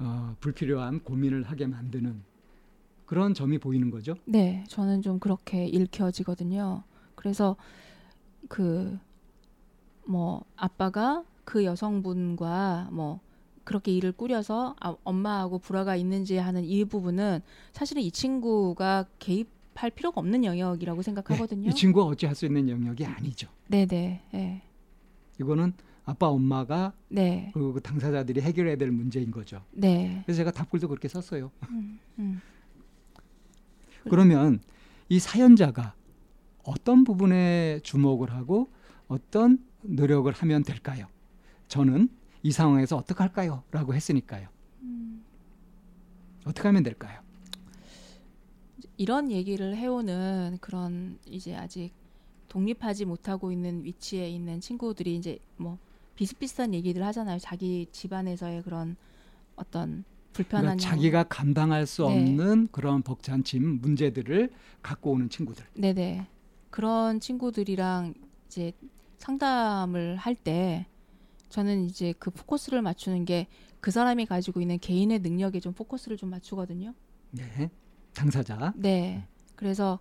어, 0.00 0.37
불필요한 0.40 1.00
고민을 1.00 1.44
하게 1.44 1.66
만드는 1.66 2.21
그런 3.06 3.33
점이 3.33 3.56
보이는 3.56 3.90
거죠. 3.90 4.16
네. 4.26 4.64
저는 4.68 5.00
좀 5.00 5.18
그렇게 5.18 5.64
읽혀지거든요. 5.64 6.83
그래서 7.25 7.57
그 8.49 8.99
뭐 10.07 10.45
아빠가 10.57 11.25
그 11.45 11.64
여성분과 11.64 12.88
뭐 12.93 13.21
그렇게 13.64 13.93
일을 13.93 14.12
꾸려서 14.12 14.76
아, 14.81 14.95
엄마하고 15.04 15.59
불화가 15.59 15.97
있는지 15.97 16.37
하는 16.37 16.64
이 16.64 16.85
부분은 16.85 17.40
사실은 17.73 18.02
이 18.02 18.11
친구가 18.11 19.07
개입할 19.19 19.90
필요가 19.95 20.21
없는 20.21 20.45
영역이라고 20.45 21.00
생각하거든요. 21.02 21.71
이 21.71 21.75
친구가 21.75 22.07
어찌 22.07 22.26
할 22.26 22.35
수 22.35 22.45
있는 22.45 22.69
영역이 22.69 23.04
아니죠. 23.07 23.49
네, 23.69 23.87
네. 23.87 24.23
네. 24.33 24.62
이거는 25.40 25.73
아빠 26.04 26.28
엄마가 26.28 26.93
네. 27.09 27.50
그리고 27.54 27.73
그 27.73 27.81
당사자들이 27.81 28.43
해결해야 28.43 28.76
될 28.76 28.90
문제인 28.90 29.31
거죠. 29.31 29.62
네. 29.73 30.23
그래서 30.26 30.38
제가 30.38 30.50
답글도 30.50 30.88
그렇게 30.88 31.09
썼어요. 31.09 31.50
음, 31.71 31.99
음. 32.19 32.40
그러면 34.11 34.61
이 35.09 35.19
사연자가 35.19 35.95
어떤 36.64 37.04
부분에 37.04 37.80
주목을 37.83 38.33
하고 38.33 38.68
어떤 39.09 39.59
노력을 39.83 40.30
하면 40.33 40.62
될까요? 40.64 41.06
저는 41.68 42.09
이 42.42 42.52
상황에서 42.52 42.97
어떻게 42.97 43.18
할까요? 43.23 43.62
라고 43.71 43.94
했으니까요. 43.94 44.49
음. 44.83 45.23
어떻게 46.47 46.68
하면 46.68 46.83
될까요? 46.83 47.21
이런 48.97 49.30
얘기를 49.30 49.76
해오는 49.76 50.59
그런 50.61 51.18
이제 51.26 51.54
아직 51.56 51.90
독립하지 52.49 53.04
못하고 53.06 53.50
있는 53.50 53.85
위치에 53.85 54.28
있는 54.28 54.61
친구들이 54.61 55.16
이제 55.16 55.38
뭐 55.56 55.78
비슷비슷한 56.16 56.73
얘기들 56.75 57.02
하잖아요. 57.06 57.38
자기 57.40 57.87
집안에서의 57.90 58.62
그런 58.62 58.97
어떤 59.56 60.04
불편한 60.33 60.76
그러니까 60.76 60.87
양- 60.87 60.94
자기가 60.97 61.25
감당할 61.25 61.87
수 61.87 62.02
네. 62.06 62.09
없는 62.23 62.68
그런 62.71 63.02
벅찬 63.02 63.42
짐, 63.42 63.80
문제들을 63.80 64.50
갖고 64.83 65.12
오는 65.12 65.28
친구들. 65.28 65.64
네네 65.75 66.26
그런 66.75 67.21
친구들이랑 67.21 68.14
이제 68.47 68.73
상담을 69.19 70.16
할 70.16 70.35
때 70.35 70.87
저는 71.49 71.85
이제 71.85 72.12
그 72.19 72.31
포커스를 72.33 72.83
맞추는 72.83 73.25
게 73.26 73.47
그 73.81 73.90
사람이 73.90 74.25
가지고 74.25 74.62
있는 74.62 74.78
개인의 74.78 75.19
능력에 75.19 75.61
좀 75.61 75.75
포커스를 75.75 76.16
좀 76.16 76.31
맞추거든요. 76.31 76.95
네. 77.33 77.71
당사자. 78.14 78.73
네. 78.76 79.28
그래서 79.57 80.00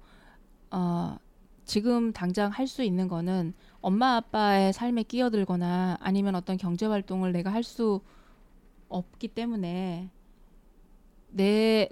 어 0.71 1.17
지금 1.65 2.13
당장 2.13 2.49
할 2.49 2.65
수 2.65 2.81
있는 2.81 3.09
거는 3.09 3.53
엄마 3.81 4.15
아빠의 4.15 4.71
삶에 4.71 5.03
끼어들거나 5.03 5.97
아니면 5.99 6.35
어떤 6.35 6.55
경제 6.55 6.85
활동을 6.85 7.33
내가 7.33 7.51
할 7.51 7.63
수 7.63 7.99
없기 8.87 9.27
때문에 9.27 10.09
내 11.29 11.89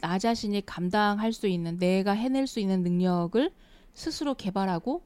나 0.00 0.18
자신이 0.18 0.64
감당할 0.64 1.32
수 1.34 1.46
있는 1.48 1.78
내가 1.78 2.12
해낼 2.12 2.46
수 2.46 2.60
있는 2.60 2.82
능력을 2.82 3.50
스스로 3.96 4.34
개발하고 4.34 5.02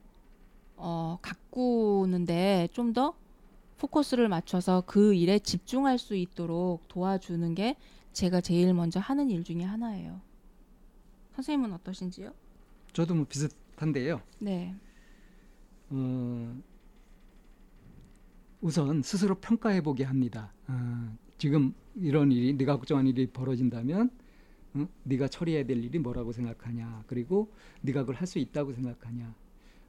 어 0.76 1.18
가꾸는데 1.22 2.68
좀 2.72 2.92
더 2.92 3.14
포커스를 3.78 4.28
맞춰서 4.28 4.82
그 4.86 5.14
일에 5.14 5.38
집중할 5.38 5.96
수 5.96 6.14
있도록 6.14 6.86
도와주는 6.88 7.54
게 7.54 7.76
제가 8.12 8.42
제일 8.42 8.74
먼저 8.74 9.00
하는 9.00 9.30
일 9.30 9.42
중에 9.42 9.62
하나예요. 9.62 10.20
선생님은 11.36 11.72
어떠신지요? 11.74 12.34
저도 12.92 13.14
뭐 13.14 13.24
비슷한데요. 13.26 14.20
네. 14.40 14.74
어, 15.88 16.54
우선 18.60 19.00
스스로 19.02 19.36
평가해 19.36 19.80
보게 19.80 20.04
합니다. 20.04 20.52
어, 20.68 21.16
지금 21.38 21.72
이런 21.94 22.30
일이 22.32 22.52
네가 22.52 22.76
걱정한 22.76 23.06
일이 23.06 23.26
벌어진다면 23.28 24.10
어? 24.74 24.88
네가 25.04 25.28
처리해야 25.28 25.64
될 25.64 25.82
일이 25.84 25.98
뭐라고 25.98 26.32
생각하냐 26.32 27.04
그리고 27.06 27.52
네가 27.82 28.00
그걸 28.00 28.16
할 28.16 28.26
수 28.26 28.38
있다고 28.38 28.72
생각하냐 28.72 29.34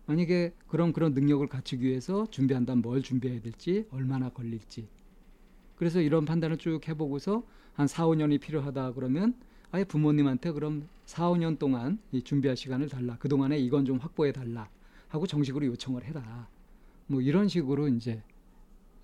만약에 0.07 0.53
그런 0.67 0.93
그런 0.93 1.13
능력을 1.13 1.45
갖추기 1.47 1.85
위해서 1.85 2.25
준비한다면 2.31 2.81
뭘 2.81 3.01
준비해야 3.01 3.41
될지 3.41 3.85
얼마나 3.91 4.29
걸릴지 4.29 4.87
그래서 5.75 6.01
이런 6.01 6.25
판단을 6.25 6.57
쭉 6.57 6.87
해보고서 6.87 7.43
한 7.73 7.87
4, 7.87 8.05
5년이 8.07 8.39
필요하다 8.41 8.93
그러면 8.93 9.35
아예 9.71 9.83
부모님한테 9.83 10.51
그럼 10.51 10.87
4, 11.05 11.29
5년 11.29 11.57
동안 11.59 11.99
이 12.11 12.21
준비할 12.21 12.57
시간을 12.57 12.89
달라 12.89 13.17
그동안에 13.17 13.57
이건 13.57 13.85
좀 13.85 13.97
확보해 13.97 14.31
달라 14.31 14.69
하고 15.07 15.27
정식으로 15.27 15.65
요청을 15.67 16.03
해라. 16.05 16.47
뭐 17.07 17.21
이런 17.21 17.47
식으로 17.47 17.87
이제 17.89 18.23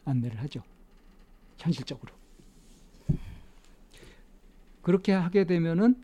안내를 0.06 0.40
하죠. 0.44 0.62
현실적으로. 1.58 2.14
그렇게 4.88 5.12
하게 5.12 5.44
되면은 5.44 6.02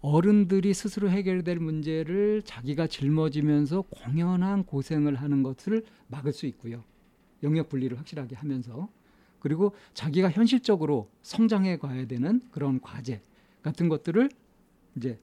어른들이 0.00 0.72
스스로 0.72 1.10
해결될 1.10 1.58
문제를 1.58 2.40
자기가 2.46 2.86
짊어지면서 2.86 3.82
공연한 3.82 4.64
고생을 4.64 5.16
하는 5.16 5.42
것을 5.42 5.84
막을 6.08 6.32
수 6.32 6.46
있고요. 6.46 6.82
영역 7.42 7.68
분리를 7.68 7.98
확실하게 7.98 8.34
하면서 8.36 8.88
그리고 9.38 9.74
자기가 9.92 10.30
현실적으로 10.30 11.10
성장해 11.20 11.76
가야 11.76 12.06
되는 12.06 12.40
그런 12.52 12.80
과제 12.80 13.20
같은 13.60 13.90
것들을 13.90 14.30
이제 14.96 15.20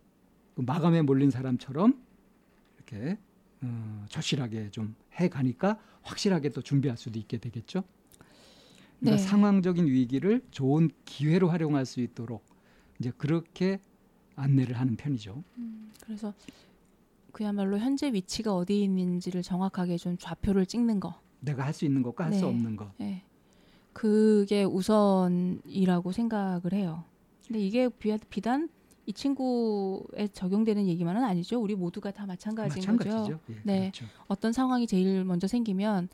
그 0.54 0.62
마감에 0.62 1.02
몰린 1.02 1.32
사람처럼 1.32 2.00
이렇게 2.78 3.18
어, 3.64 4.06
절실하게 4.10 4.70
좀 4.70 4.94
해가니까 5.14 5.80
확실하게 6.04 6.50
또 6.50 6.62
준비할 6.62 6.96
수도 6.96 7.18
있게 7.18 7.40
되겠죠. 7.40 7.86
그러니까 9.00 9.20
네. 9.20 9.28
상황적인 9.28 9.88
위기를 9.88 10.44
좋은 10.52 10.92
기회로 11.06 11.50
활용할 11.50 11.88
수 11.88 12.00
있도록 12.00 12.53
이제 13.00 13.12
그렇게 13.18 13.80
안내를 14.36 14.80
하는 14.80 14.96
편이죠. 14.96 15.44
그래서 16.06 16.34
그야말로 17.32 17.78
현재 17.80 18.12
위치가 18.14 18.54
어디 18.56 18.84
있는지를 18.84 19.42
정확하게 19.42 19.98
좀 19.98 20.18
좌표를 20.18 20.66
찍는 20.66 21.00
거. 21.00 21.20
내가 21.40 21.66
할 21.66 21.74
수 21.74 21.86
있는 21.86 22.02
것과 22.04 22.26
할수 22.26 22.42
네. 22.42 22.46
없는 22.48 22.76
것. 22.76 22.92
예. 23.02 23.22
그게 23.92 24.64
우선이라고 24.64 26.12
생각을 26.12 26.74
해요. 26.74 27.04
근데 27.48 27.60
이게 27.60 27.90
비- 27.90 28.18
비단 28.30 28.70
이 29.06 29.12
친구에 29.14 30.30
적용되는 30.32 30.88
얘기만은 30.88 31.24
아니죠. 31.24 31.60
우리 31.62 31.76
모두가 31.76 32.12
다 32.12 32.26
마찬가지인 32.26 32.86
거죠. 32.98 33.10
마찬가지죠. 33.10 33.40
예, 33.50 33.56
네. 33.64 33.80
그렇죠. 33.92 34.06
어떤 34.28 34.54
상황이 34.54 34.88
제일 34.88 35.26
먼저 35.26 35.46
생기면 35.48 36.08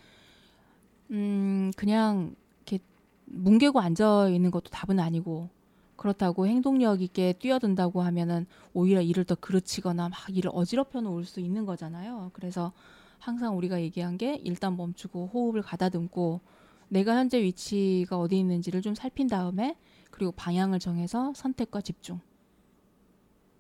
음 1.12 1.72
그냥 1.78 2.36
이렇게 2.66 2.84
뭉개고 3.26 3.80
앉아 3.80 4.30
있는 4.30 4.50
것도 4.52 4.70
답은 4.72 5.00
아니고 5.00 5.50
그렇다고 6.00 6.48
행동력 6.48 7.02
있게 7.02 7.34
뛰어든다고 7.34 8.02
하면은 8.02 8.46
오히려 8.74 9.02
일을 9.02 9.26
더 9.26 9.36
그르치거나 9.36 10.08
막 10.08 10.18
일을 10.30 10.50
어지럽혀 10.54 11.02
놓을 11.02 11.26
수 11.26 11.42
있는 11.42 11.66
거잖아요. 11.66 12.32
그래서 12.32 12.72
항상 13.20 13.58
우리가 13.58 13.82
얘기한 13.82 14.18
게 14.18 14.40
일단 14.46 14.78
멈추고 14.78 15.28
호흡을 15.34 15.62
가다듬고 15.62 16.40
내가 16.88 17.18
현재 17.18 17.42
위치가 17.44 18.18
어디 18.18 18.40
있는지를 18.40 18.82
좀 18.82 18.96
살핀 18.96 19.28
다음에 19.28 19.76
그리고 20.10 20.32
방향을 20.32 20.80
정해서 20.80 21.34
선택과 21.36 21.82
집중 21.82 22.22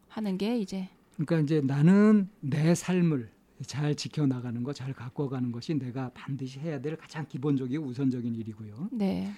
하는 0.07 0.37
게 0.37 0.57
이제 0.59 0.87
그러니까 1.15 1.39
이제 1.39 1.59
나는 1.59 2.29
내 2.39 2.73
삶을 2.73 3.29
잘 3.65 3.93
지켜나가는 3.93 4.63
것, 4.63 4.73
잘 4.73 4.93
가꿔가는 4.93 5.51
것이 5.51 5.73
내가 5.73 6.09
반드시 6.13 6.59
해야 6.59 6.79
될 6.79 6.95
가장 6.95 7.27
기본적이고 7.27 7.85
우선적인 7.85 8.33
일이고요. 8.33 8.87
네. 8.93 9.29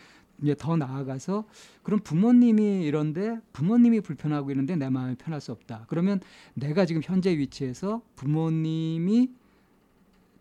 이제 0.42 0.56
더 0.58 0.76
나아가서 0.76 1.46
그럼 1.84 2.00
부모님이 2.00 2.84
이런데 2.84 3.40
부모님이 3.54 4.02
불편하고 4.02 4.52
있는데 4.52 4.76
내 4.76 4.90
마음이 4.90 5.16
편할 5.16 5.40
수 5.40 5.52
없다. 5.52 5.86
그러면 5.88 6.20
내가 6.56 6.86
지금 6.86 7.02
현재 7.04 7.38
위치에서 7.38 8.02
부모님이 8.16 9.32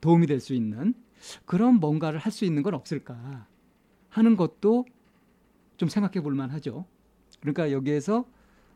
도움이 0.00 0.26
될 0.26 0.40
수 0.40 0.54
있는 0.54 0.95
그런 1.45 1.75
뭔가를 1.75 2.19
할 2.19 2.33
수 2.33 2.45
있는 2.47 2.62
건 2.62 2.73
없을까 2.75 3.47
하는 4.09 4.37
것도 4.37 4.87
좀 5.76 5.88
생각해 5.88 6.23
볼 6.23 6.35
만하죠. 6.35 6.87
그러니까 7.40 7.71
여기에서 7.73 8.25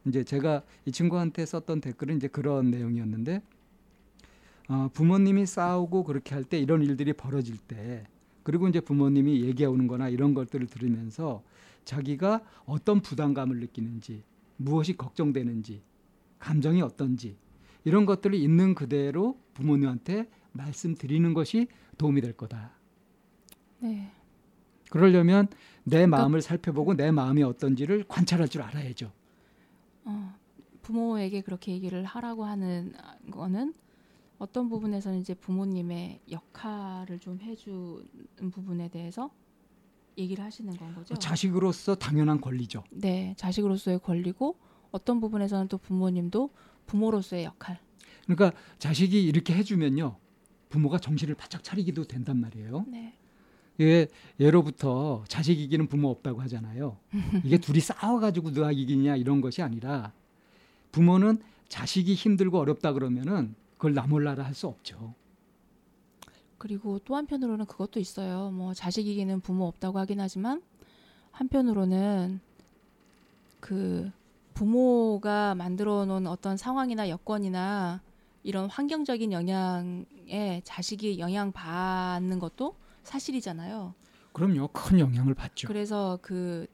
이제 0.06 0.22
제가 0.24 0.62
이 0.84 0.92
친구한테 0.92 1.46
썼던 1.46 1.80
댓글은 1.80 2.16
이제 2.16 2.28
그런 2.28 2.70
내용이었는데 2.70 3.40
어, 4.68 4.88
부모님이 4.92 5.46
싸우고 5.46 6.04
그렇게 6.04 6.34
할 6.34 6.44
때 6.44 6.58
이런 6.58 6.82
일들이 6.82 7.12
벌어질 7.14 7.56
때 7.58 8.04
그리고 8.44 8.68
이제 8.68 8.78
부모님이 8.78 9.42
얘기해 9.42 9.66
오는 9.66 9.88
거나 9.88 10.08
이런 10.08 10.34
것들을 10.34 10.66
들으면서 10.68 11.42
자기가 11.84 12.42
어떤 12.66 13.00
부담감을 13.00 13.58
느끼는지 13.58 14.22
무엇이 14.56 14.96
걱정되는지 14.96 15.82
감정이 16.38 16.80
어떤지 16.82 17.36
이런 17.84 18.06
것들을 18.06 18.34
있는 18.38 18.74
그대로 18.74 19.38
부모님한테 19.54 20.28
말씀드리는 20.52 21.34
것이 21.34 21.66
도움이 21.98 22.20
될 22.20 22.32
거다. 22.34 22.72
네. 23.80 24.10
그러려면 24.90 25.48
내 25.82 26.06
마음을 26.06 26.40
살펴보고 26.40 26.94
내 26.94 27.10
마음이 27.10 27.42
어떤지를 27.42 28.04
관찰할 28.06 28.48
줄 28.48 28.62
알아야죠. 28.62 29.10
어, 30.04 30.34
부모에게 30.82 31.40
그렇게 31.40 31.72
얘기를 31.72 32.04
하라고 32.04 32.44
하는 32.44 32.92
거는 33.30 33.74
어떤 34.38 34.68
부분에서는 34.68 35.18
이제 35.20 35.34
부모님의 35.34 36.20
역할을 36.30 37.18
좀 37.18 37.40
해주는 37.40 38.50
부분에 38.50 38.88
대해서 38.88 39.30
얘기를 40.18 40.44
하시는 40.44 40.76
건 40.76 40.94
거죠. 40.94 41.14
자식으로서 41.14 41.94
당연한 41.94 42.40
권리죠. 42.40 42.84
네, 42.90 43.34
자식으로서의 43.36 44.00
권리고 44.00 44.56
어떤 44.90 45.20
부분에서는 45.20 45.68
또 45.68 45.78
부모님도 45.78 46.50
부모로서의 46.86 47.44
역할. 47.44 47.80
그러니까 48.26 48.52
자식이 48.78 49.22
이렇게 49.22 49.54
해주면요, 49.54 50.16
부모가 50.68 50.98
정신을 50.98 51.34
바짝 51.34 51.62
차리기도 51.62 52.04
된단 52.04 52.40
말이에요. 52.40 52.84
네. 52.88 53.14
예, 53.80 54.06
예로부터 54.38 55.24
자식 55.26 55.58
이기는 55.58 55.88
부모 55.88 56.08
없다고 56.10 56.40
하잖아요. 56.42 56.96
이게 57.44 57.58
둘이 57.58 57.80
싸워가지고 57.80 58.52
누가 58.52 58.70
이기냐 58.70 59.16
이런 59.16 59.40
것이 59.40 59.62
아니라 59.62 60.12
부모는 60.92 61.38
자식이 61.68 62.14
힘들고 62.14 62.58
어렵다 62.58 62.92
그러면은 62.92 63.56
그걸 63.84 63.92
나 63.92 64.06
몰라라 64.06 64.44
할 64.44 64.54
수 64.54 64.66
없죠. 64.66 65.14
그리고 66.56 66.98
또 67.00 67.16
한편으로는 67.16 67.66
그것도 67.66 68.00
있어요. 68.00 68.50
뭐 68.50 68.72
자식이기는 68.72 69.40
부모 69.40 69.66
없다고 69.66 69.98
하긴 69.98 70.20
하지만 70.20 70.62
한편으로는 71.32 72.40
그 73.60 74.10
부모가 74.54 75.54
만들어 75.54 76.06
놓은 76.06 76.26
어떤 76.26 76.56
상황이나 76.56 77.10
여건이나 77.10 78.00
이런 78.42 78.70
환경적인 78.70 79.32
영향에 79.32 80.62
자식이 80.64 81.18
영향 81.18 81.52
받는 81.52 82.38
것도 82.38 82.76
사실이잖아요. 83.02 83.92
그럼요. 84.32 84.68
큰 84.68 84.98
영향을 84.98 85.34
받죠. 85.34 85.68
그래서 85.68 86.18
그 86.22 86.66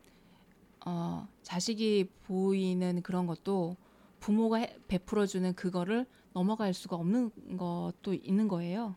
어, 0.86 1.26
자식이 1.42 2.08
보이는 2.28 3.02
그런 3.02 3.26
것도 3.26 3.76
부모가 4.20 4.58
해, 4.58 4.76
베풀어 4.86 5.26
주는 5.26 5.52
그거를 5.54 6.06
넘어갈 6.32 6.72
수가 6.74 6.96
없는 6.96 7.30
것도 7.56 8.14
있는 8.14 8.48
거예요. 8.48 8.94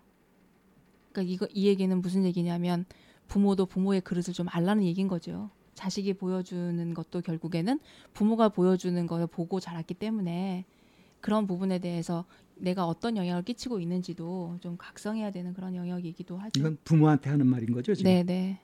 그러니까 1.11 1.31
이거 1.33 1.47
이 1.53 1.67
얘기는 1.67 2.01
무슨 2.01 2.23
얘기냐면 2.25 2.85
부모도 3.27 3.65
부모의 3.65 4.01
그릇을 4.01 4.33
좀 4.33 4.47
알라는 4.49 4.83
얘기인 4.83 5.07
거죠. 5.07 5.49
자식이 5.73 6.13
보여주는 6.13 6.93
것도 6.93 7.21
결국에는 7.21 7.79
부모가 8.13 8.49
보여주는 8.49 9.07
걸 9.07 9.25
보고 9.27 9.59
자랐기 9.59 9.95
때문에 9.95 10.65
그런 11.21 11.47
부분에 11.47 11.79
대해서 11.79 12.25
내가 12.55 12.85
어떤 12.85 13.17
영향을 13.17 13.43
끼치고 13.43 13.79
있는지도 13.79 14.57
좀 14.61 14.77
각성해야 14.77 15.31
되는 15.31 15.53
그런 15.53 15.75
영역이기도 15.75 16.37
하죠. 16.37 16.59
이건 16.59 16.77
부모한테 16.83 17.29
하는 17.31 17.47
말인 17.47 17.73
거죠, 17.73 17.95
지금. 17.95 18.11
네, 18.11 18.23
네. 18.23 18.59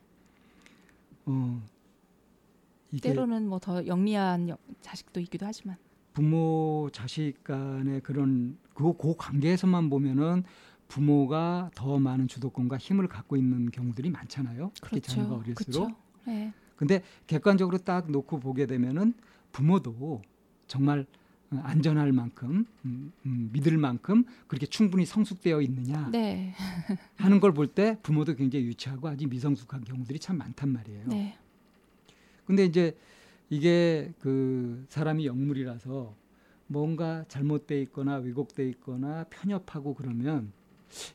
어, 1.26 1.60
때로는 3.02 3.48
뭐 3.48 3.60
더 3.60 3.86
영리한 3.86 4.50
여- 4.50 4.58
자식도 4.82 5.20
있기도 5.22 5.46
하지만. 5.46 5.78
부모 6.20 6.90
자식 6.92 7.46
간의 7.46 8.02
그런 8.02 8.58
그, 8.74 8.92
그 8.98 9.16
관계에서만 9.18 9.90
보면은 9.90 10.44
부모가 10.90 11.72
더 11.76 11.98
많은 11.98 12.28
주도권과 12.28 12.78
힘을 12.78 13.08
갖고 13.08 13.38
있는 13.38 13.72
경우들이 13.72 14.10
많잖아요. 14.10 14.72
특히 14.82 15.00
자녀가 15.00 15.40
그렇죠. 15.40 15.44
어릴수록. 15.46 15.86
그렇죠. 15.88 15.96
네. 16.26 16.54
근데 16.76 17.04
객관적으로 17.26 17.78
딱 17.78 18.12
놓고 18.12 18.42
보게 18.42 18.66
되면은 18.66 19.14
부모도 19.54 20.22
정말 20.68 21.06
어, 21.52 21.62
안전할 21.64 22.12
만큼 22.12 22.66
음, 22.84 23.14
음, 23.26 23.50
믿을 23.54 23.78
만큼 23.78 24.26
그렇게 24.48 24.66
충분히 24.66 25.06
성숙되어 25.06 25.62
있느냐 25.62 26.10
네. 26.12 26.54
하는 27.16 27.40
걸 27.40 27.54
볼 27.54 27.68
때 27.68 27.98
부모도 28.04 28.36
굉장히 28.36 28.66
유치하고 28.66 29.08
아직 29.08 29.30
미성숙한 29.30 29.86
경우들이 29.86 30.20
참 30.20 30.38
많단 30.38 30.68
말이에요. 30.68 31.08
네. 31.08 31.38
근데 32.46 32.66
이제 32.66 32.94
이게 33.50 34.14
그 34.20 34.86
사람이 34.90 35.26
영물이라서 35.26 36.16
뭔가 36.68 37.26
잘못돼 37.28 37.82
있거나 37.84 38.18
왜곡돼 38.18 38.68
있거나 38.70 39.26
편협하고 39.30 39.96
그러면 39.96 40.52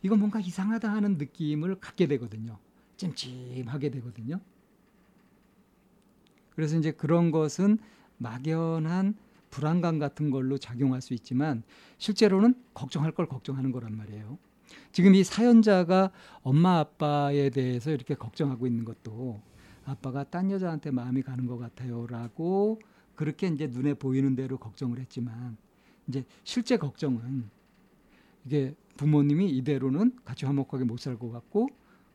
이거 0.03 0.16
뭔가 0.16 0.40
이상하다 0.40 0.92
하는 0.92 1.16
느낌을 1.16 1.77
갖게 1.77 2.07
되거든요. 2.07 2.59
찜찜하게 2.97 3.90
되거든요. 3.90 4.40
그래서 6.51 6.77
이제 6.77 6.90
그런 6.92 7.31
것은 7.31 7.79
막연한 8.18 9.14
불안감 9.51 9.99
같은 9.99 10.31
걸로 10.31 10.59
작용할 10.59 11.01
수 11.01 11.14
있지만 11.14 11.62
실제로는 11.99 12.55
걱정할 12.75 13.12
걸 13.12 13.27
걱정하는 13.27 13.70
거란 13.70 13.97
말이에요. 13.97 14.38
지금 14.90 15.14
이 15.14 15.23
사연자가 15.23 16.11
엄마 16.42 16.79
아빠에 16.79 17.51
대해서 17.51 17.90
이렇게 17.90 18.14
걱정하고 18.14 18.66
있는 18.66 18.85
것도 18.85 19.40
아빠가 19.85 20.25
딴 20.25 20.51
여자한테 20.51 20.90
마음이 20.90 21.23
가는 21.23 21.47
것 21.47 21.59
같아요라고 21.59 22.81
그렇게 23.14 23.47
이제 23.49 23.66
눈에 23.66 23.94
보이는 23.94 24.35
대로 24.35 24.59
걱정을 24.59 24.99
했지만 24.99 25.57
이제 26.09 26.25
실제 26.44 26.77
걱정은 26.77 27.49
이게 28.44 28.75
부모님이 28.97 29.51
이대로는 29.51 30.16
같이 30.25 30.44
화목하게 30.47 30.85
못 30.85 30.99
살 31.01 31.16
것 31.18 31.31
같고 31.31 31.68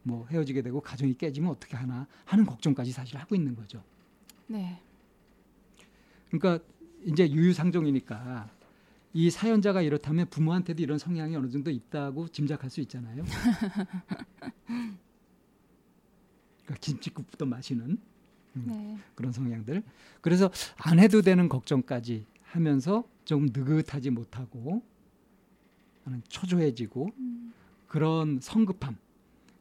뭐 0.04 0.26
헤어지게 0.28 0.62
되고 0.62 0.80
가정이 0.82 1.16
깨지면 1.18 1.52
어떻게 1.52 1.76
하나 1.78 2.08
하는 2.26 2.46
걱정까지 2.46 2.92
사실 2.92 3.18
하고 3.18 3.36
있는 3.36 3.56
거죠. 3.56 3.84
네. 4.48 4.82
그러니까 6.32 6.64
이제 7.06 7.30
유유상종이니까 7.30 8.50
이 9.14 9.30
사연자가 9.30 9.82
이렇다면 9.82 10.28
부모한테도 10.30 10.82
이런 10.84 10.98
성향이 11.00 11.36
어느 11.36 11.50
정도 11.50 11.72
있다고 11.72 12.28
짐작할 12.30 12.70
수 12.70 12.80
있잖아요. 12.82 13.24
그러니까 16.70 16.76
김치국부터 16.82 17.46
마시는 17.46 17.98
음. 18.56 18.64
네. 18.68 18.98
그런 19.16 19.32
성향들. 19.32 19.82
그래서 20.22 20.52
안 20.78 21.00
해도 21.00 21.22
되는 21.22 21.50
걱정까지 21.50 22.26
하면서 22.44 23.04
좀 23.26 23.48
느긋하지 23.48 24.12
못하고 24.12 24.82
초조해지고 26.28 27.12
음. 27.18 27.54
그런 27.88 28.40
성급함 28.42 28.98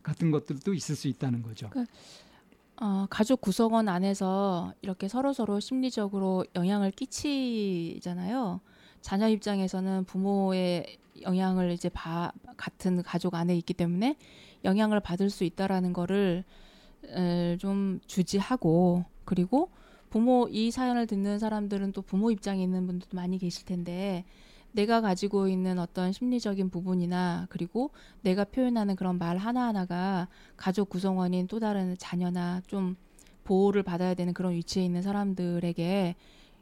같은 0.03 0.31
것들도 0.31 0.73
있을 0.75 0.97
수 0.97 1.09
있다는 1.09 1.43
거죠. 1.43 1.71
어, 2.77 3.07
가족 3.11 3.41
구성원 3.41 3.89
안에서 3.89 4.73
이렇게 4.81 5.09
서로 5.09 5.33
서로 5.33 5.61
심리적으로 5.61 6.47
영향을 6.55 6.91
끼치잖아요. 6.91 8.61
자녀 9.03 9.29
입장에서는 9.29 10.05
부모의 10.05 10.99
영향을 11.23 11.73
이제 11.73 11.89
바, 11.89 12.33
같은 12.57 13.03
가족 13.03 13.35
안에 13.35 13.57
있기 13.59 13.75
때문에 13.75 14.17
영향을 14.65 15.01
받을 15.01 15.29
수 15.29 15.45
있다라는 15.45 15.93
거를 15.93 16.45
에, 16.47 16.55
좀 17.59 18.01
주지하고 18.07 19.05
그리고 19.25 19.71
부모 20.11 20.49
이 20.51 20.71
사연을 20.71 21.07
듣는 21.07 21.39
사람들은 21.39 21.93
또 21.93 22.03
부모 22.03 22.31
입장에 22.31 22.63
있는 22.63 22.87
분들도 22.87 23.17
많이 23.17 23.39
계실 23.39 23.65
텐데 23.65 24.25
내가 24.73 25.01
가지고 25.01 25.49
있는 25.49 25.79
어떤 25.79 26.13
심리적인 26.13 26.71
부분이나 26.71 27.47
그리고 27.51 27.91
내가 28.23 28.45
표현하는 28.45 28.97
그런 28.97 29.19
말 29.19 29.37
하나하나가 29.37 30.29
가족 30.57 30.89
구성원인 30.89 31.47
또 31.47 31.59
다른 31.59 31.97
자녀나 31.99 32.63
좀 32.67 32.97
보호를 33.45 33.83
받아야 33.83 34.15
되는 34.15 34.35
그런 34.35 34.53
위치에 34.53 34.85
있는 34.85 35.01
사람들에게 35.03 36.15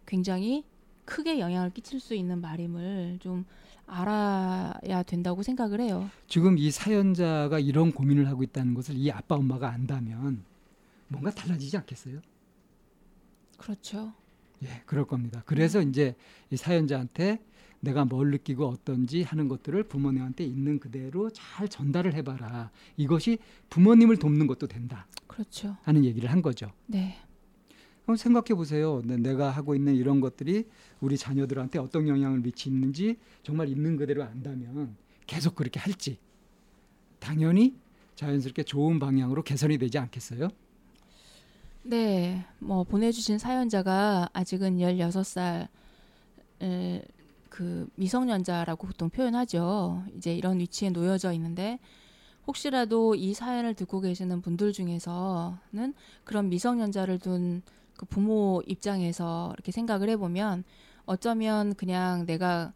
굉장히 0.06 0.64
크게 1.04 1.40
영향을 1.40 1.70
끼칠 1.70 1.98
수 2.00 2.14
있는 2.14 2.40
말임을 2.40 3.18
좀 3.20 3.44
알아야 3.86 5.02
된다고 5.04 5.42
생각을 5.42 5.80
해요. 5.80 6.10
지금 6.26 6.58
이 6.58 6.70
사연자가 6.70 7.58
이런 7.58 7.92
고민을 7.92 8.28
하고 8.28 8.42
있다는 8.42 8.74
것을 8.74 8.96
이 8.96 9.10
아빠 9.10 9.36
엄마가 9.36 9.70
안다면 9.70 10.44
뭔가 11.08 11.30
달라지지 11.30 11.76
않겠어요? 11.78 12.20
그렇죠. 13.56 14.12
예, 14.64 14.82
그럴 14.86 15.06
겁니다. 15.06 15.42
그래서 15.46 15.80
이제 15.80 16.14
이 16.50 16.56
사연자한테 16.56 17.38
내가 17.80 18.04
뭘 18.04 18.30
느끼고 18.30 18.66
어떤지 18.66 19.22
하는 19.22 19.48
것들을 19.48 19.84
부모님한테 19.84 20.44
있는 20.44 20.80
그대로 20.80 21.30
잘 21.30 21.68
전달을 21.68 22.14
해봐라. 22.14 22.70
이것이 22.96 23.38
부모님을 23.70 24.16
돕는 24.16 24.46
것도 24.46 24.66
된다 24.66 25.06
그렇죠. 25.26 25.76
하는 25.82 26.04
얘기를 26.04 26.30
한 26.30 26.42
거죠. 26.42 26.72
네. 26.86 27.16
그럼 28.06 28.16
생각해 28.16 28.54
보세요. 28.54 29.02
네, 29.04 29.16
내가 29.16 29.50
하고 29.50 29.74
있는 29.74 29.96
이런 29.96 30.20
것들이 30.20 30.68
우리 31.00 31.18
자녀들한테 31.18 31.80
어떤 31.80 32.06
영향을 32.06 32.38
미치는지 32.38 33.16
정말 33.42 33.68
있는 33.68 33.96
그대로 33.96 34.22
안다면 34.22 34.96
계속 35.26 35.56
그렇게 35.56 35.80
할지 35.80 36.18
당연히 37.18 37.74
자연스럽게 38.14 38.62
좋은 38.62 39.00
방향으로 39.00 39.42
개선이 39.42 39.76
되지 39.78 39.98
않겠어요? 39.98 40.48
네, 41.82 42.44
뭐 42.60 42.84
보내주신 42.84 43.38
사연자가 43.38 44.28
아직은 44.32 44.78
16살 44.78 45.66
그 47.50 47.88
미성년자라고 47.96 48.86
보통 48.86 49.10
표현하죠. 49.10 50.04
이제 50.16 50.32
이런 50.32 50.60
위치에 50.60 50.90
놓여져 50.90 51.32
있는데 51.32 51.80
혹시라도 52.46 53.16
이 53.16 53.34
사연을 53.34 53.74
듣고 53.74 54.00
계시는 54.00 54.42
분들 54.42 54.72
중에서는 54.72 55.94
그런 56.22 56.48
미성년자를 56.48 57.18
둔 57.18 57.62
그 57.96 58.06
부모 58.06 58.62
입장에서 58.66 59.52
이렇게 59.54 59.72
생각을 59.72 60.08
해보면 60.10 60.64
어쩌면 61.06 61.74
그냥 61.74 62.26
내가 62.26 62.72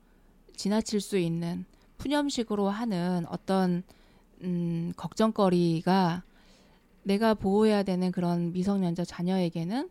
지나칠 0.57 1.01
수 1.01 1.19
있는 1.19 1.65
푸념식으로 1.99 2.69
하는 2.69 3.25
어떤 3.29 3.83
음, 4.43 4.93
걱정거리가 4.97 6.23
내가 7.03 7.35
보호해야 7.35 7.83
되는 7.83 8.13
그런 8.13 8.53
미성년자 8.53 9.05
자녀에게는 9.05 9.91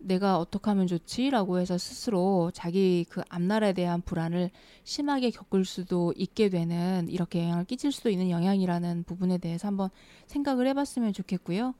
내가 0.00 0.38
어떻게 0.38 0.70
하면 0.70 0.86
좋지라고 0.86 1.58
해서 1.58 1.76
스스로 1.76 2.50
자기 2.54 3.04
그 3.08 3.22
앞날에 3.28 3.72
대한 3.72 4.00
불안을 4.00 4.50
심하게 4.84 5.30
겪을 5.30 5.64
수도 5.64 6.14
있게 6.16 6.48
되는 6.50 7.08
이렇게 7.08 7.42
영향을 7.42 7.64
끼칠 7.64 7.90
수도 7.90 8.08
있는 8.08 8.30
영향이라는 8.30 9.04
부분에 9.04 9.38
대해서 9.38 9.66
한번 9.66 9.90
생각을 10.26 10.68
해봤으면 10.68 11.12
좋겠고요. 11.12 11.74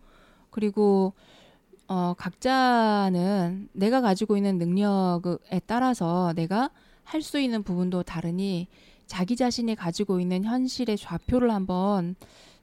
그리고 0.50 1.12
어, 1.88 2.14
각자는 2.18 3.68
내가 3.72 4.00
가지고 4.00 4.36
있는 4.36 4.58
능력에 4.58 5.60
따라서 5.66 6.32
내가 6.36 6.70
할 7.04 7.22
수 7.22 7.40
있는 7.40 7.62
부분도 7.62 8.02
다르니 8.02 8.68
자기 9.06 9.34
자신이 9.36 9.74
가지고 9.74 10.20
있는 10.20 10.44
현실의 10.44 10.98
좌표를 10.98 11.50
한번 11.50 12.14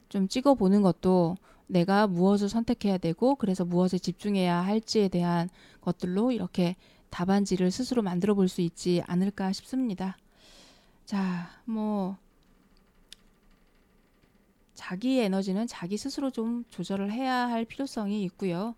좀 0.08 0.28
찍어보는 0.28 0.82
것도 0.82 1.36
내가 1.66 2.06
무엇을 2.06 2.48
선택해야 2.48 2.98
되고 2.98 3.34
그래서 3.34 3.64
무엇에 3.64 3.98
집중해야 3.98 4.56
할지에 4.60 5.08
대한 5.08 5.48
것들로 5.80 6.30
이렇게 6.30 6.76
답안지를 7.10 7.72
스스로 7.72 8.02
만들어 8.02 8.34
볼 8.34 8.46
수 8.48 8.60
있지 8.60 9.02
않을까 9.06 9.52
싶습니다. 9.52 10.16
자, 11.04 11.50
뭐 11.64 12.16
자기 14.74 15.18
에너지는 15.20 15.66
자기 15.66 15.96
스스로 15.96 16.30
좀 16.30 16.64
조절을 16.70 17.10
해야 17.10 17.48
할 17.48 17.64
필요성이 17.64 18.22
있고요. 18.24 18.76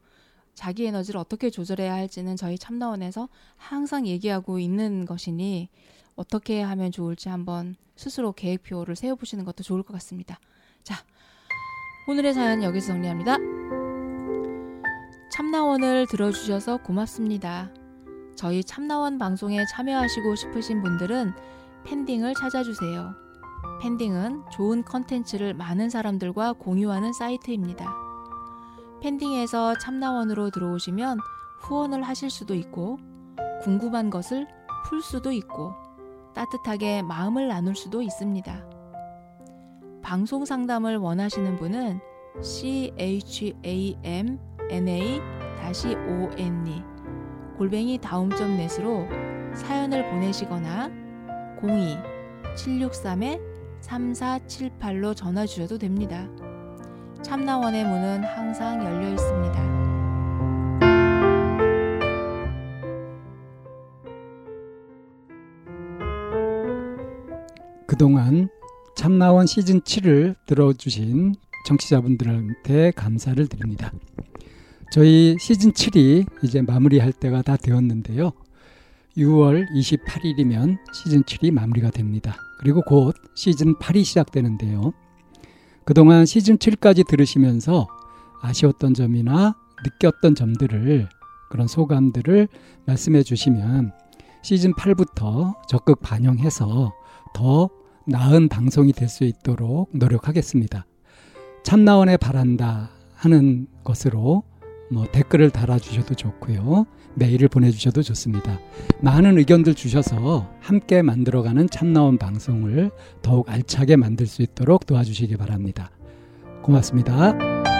자기 0.59 0.87
에너지를 0.87 1.21
어떻게 1.21 1.51
조절해야 1.51 1.95
할지는 1.95 2.35
저희 2.35 2.59
참나원에서 2.59 3.29
항상 3.57 4.09
얘기하고 4.09 4.59
있는 4.59 5.05
것이니 5.05 5.69
어떻게 6.17 6.61
하면 6.61 6.91
좋을지 6.91 7.29
한번 7.29 7.77
스스로 7.95 8.33
계획표를 8.33 8.97
세워보시는 8.97 9.45
것도 9.45 9.63
좋을 9.63 9.85
것 9.85 9.93
같습니다. 9.93 10.41
자, 10.83 10.97
오늘의 12.09 12.35
사연 12.35 12.65
여기서 12.65 12.89
정리합니다. 12.89 13.37
참나원을 15.31 16.09
들어주셔서 16.09 16.79
고맙습니다. 16.79 17.73
저희 18.35 18.65
참나원 18.65 19.17
방송에 19.17 19.65
참여하시고 19.65 20.35
싶으신 20.35 20.83
분들은 20.83 21.35
팬딩을 21.85 22.35
찾아주세요. 22.35 23.15
팬딩은 23.81 24.43
좋은 24.51 24.83
컨텐츠를 24.83 25.55
많은 25.55 25.89
사람들과 25.89 26.55
공유하는 26.55 27.13
사이트입니다. 27.13 28.08
팬딩에서 29.01 29.79
참나원으로 29.79 30.51
들어오시면 30.51 31.19
후원을 31.61 32.03
하실 32.03 32.31
수도 32.31 32.55
있고, 32.55 32.99
궁금한 33.63 34.11
것을 34.11 34.47
풀 34.87 35.03
수도 35.03 35.33
있고, 35.33 35.73
따뜻하게 36.35 37.03
마음을 37.03 37.49
나눌 37.49 37.75
수도 37.75 38.03
있습니다. 38.03 38.65
방송 40.03 40.45
상담을 40.45 40.97
원하시는 40.97 41.57
분은 41.57 42.01
chamna-one 42.41 44.39
골뱅이 47.59 47.99
다음점 47.99 48.57
넷으로 48.57 49.07
사연을 49.55 50.09
보내시거나 50.11 50.91
02-763-3478로 53.81 55.17
전화 55.17 55.45
주셔도 55.45 55.77
됩니다. 55.77 56.29
참나원의 57.23 57.85
문은 57.85 58.25
항상 58.25 58.85
열려 58.85 59.11
있습니다. 59.11 59.69
그동안 67.87 68.49
참나원 68.95 69.47
시즌 69.47 69.81
7을 69.81 70.37
들어주신 70.47 71.35
정치자분들한테 71.67 72.93
감사를 72.93 73.47
드립니다. 73.49 73.93
저희 74.93 75.37
시즌 75.41 75.73
7이 75.73 76.27
이제 76.45 76.63
마무리할 76.63 77.13
때가 77.13 77.43
다 77.43 77.57
되었는데요. 77.57 78.33
6월 79.17 79.67
28일이면 79.71 80.79
시즌 80.93 81.25
7이 81.25 81.51
마무리가 81.51 81.91
됩니다. 81.91 82.37
그리고 82.61 82.81
곧 82.83 83.15
시즌 83.35 83.75
8이 83.75 84.05
시작되는데요. 84.05 84.93
그동안 85.89 86.27
시즌 86.27 86.59
7까지 86.59 87.09
들으시면서 87.09 87.89
아쉬웠던 88.43 88.93
점이나 88.93 89.57
느꼈던 89.83 90.35
점들을 90.35 91.09
그런 91.49 91.67
소감들을 91.67 92.47
말씀해 92.85 93.23
주시면 93.23 93.93
시즌 94.43 94.75
8부터 94.75 95.55
적극 95.67 96.03
반영해서 96.03 96.93
더 97.33 97.71
나은 98.07 98.51
방송이 98.51 98.93
될 98.93 99.09
수 99.09 99.25
있도록 99.25 99.89
노력하겠습니다. 99.95 100.85
참나원에 101.65 102.19
바란다 102.19 102.91
하는 103.15 103.67
것으로 103.83 104.43
뭐 104.91 105.07
댓글을 105.11 105.51
달아주셔도 105.51 106.15
좋고요. 106.15 106.87
메일을 107.15 107.49
보내주셔도 107.49 108.03
좋습니다. 108.03 108.59
많은 109.01 109.39
의견들 109.39 109.75
주셔서 109.75 110.49
함께 110.61 111.03
만들어가는 111.03 111.69
참나원 111.71 112.19
방송을 112.19 112.91
더욱 113.23 113.51
알차게 113.51 113.97
만들 113.97 114.27
수 114.27 114.43
있도록 114.43 114.87
도와주시기 114.87 115.37
바랍니다. 115.37 115.91
고맙습니다. 116.63 117.78